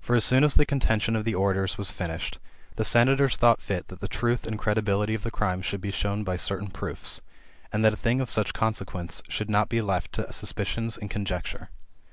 For 0.00 0.16
as 0.16 0.24
soon 0.24 0.42
as 0.42 0.56
the 0.56 0.66
contention 0.66 1.14
of 1.14 1.24
the 1.24 1.36
orators 1.36 1.78
was 1.78 1.92
finished, 1.92 2.40
the 2.74 2.84
senators 2.84 3.36
thought 3.36 3.62
fit 3.62 3.86
that 3.86 4.00
the 4.00 4.08
truth 4.08 4.44
and 4.44 4.58
credibility 4.58 5.14
of 5.14 5.22
the 5.22 5.30
crimes 5.30 5.64
should 5.64 5.80
be 5.80 5.92
shown 5.92 6.24
by 6.24 6.34
certain 6.34 6.66
proofs, 6.68 7.20
and 7.72 7.84
that 7.84 7.94
a 7.94 7.96
thing 7.96 8.20
of 8.20 8.28
such 8.28 8.52
great 8.52 8.58
consequence 8.58 9.22
should 9.28 9.48
not 9.48 9.68
be 9.68 9.80
left 9.80 10.10
to 10.14 10.32
suspicions 10.32 10.96
and 10.96 11.12
conjec 11.12 11.44
ture. 11.44 11.70